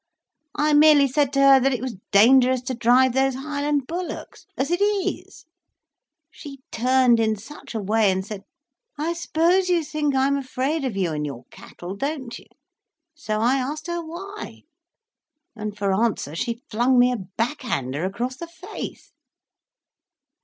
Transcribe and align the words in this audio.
I 0.55 0.73
merely 0.73 1.07
said 1.07 1.31
to 1.33 1.39
her, 1.41 1.59
that 1.59 1.71
it 1.73 1.79
was 1.81 1.97
dangerous 2.11 2.63
to 2.63 2.73
drive 2.73 3.13
those 3.13 3.35
Highland 3.35 3.85
bullocks—as 3.85 4.71
it 4.71 4.81
is. 4.81 5.45
She 6.31 6.61
turned 6.71 7.19
in 7.19 7.35
such 7.35 7.75
a 7.75 7.79
way, 7.79 8.09
and 8.09 8.25
said—'I 8.25 9.13
suppose 9.13 9.69
you 9.69 9.83
think 9.83 10.15
I'm 10.15 10.37
afraid 10.37 10.85
of 10.85 10.97
you 10.97 11.11
and 11.11 11.23
your 11.23 11.43
cattle, 11.51 11.95
don't 11.95 12.39
you?' 12.39 12.47
So 13.13 13.41
I 13.41 13.57
asked 13.57 13.85
her 13.85 14.03
'why,' 14.03 14.63
and 15.55 15.77
for 15.77 15.93
answer 15.93 16.33
she 16.33 16.63
flung 16.71 16.97
me 16.97 17.11
a 17.11 17.17
back 17.17 17.61
hander 17.61 18.03
across 18.03 18.37
the 18.37 18.47
face." 18.47 19.11